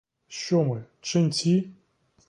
Що 0.27 0.63
ми— 0.63 0.83
ченці? 1.01 1.69